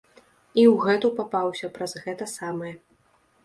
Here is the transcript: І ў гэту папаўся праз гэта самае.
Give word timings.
І 0.61 0.63
ў 0.69 0.71
гэту 0.85 1.11
папаўся 1.21 1.71
праз 1.77 1.91
гэта 2.09 2.31
самае. 2.37 2.77